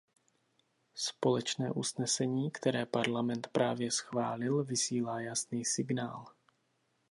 Společné 0.95 1.71
usnesení, 1.71 2.51
které 2.51 2.85
Parlament 2.85 3.47
právě 3.51 3.91
schválil, 3.91 4.63
vysílá 4.63 5.19
jasný 5.21 5.65
signál. 5.65 6.25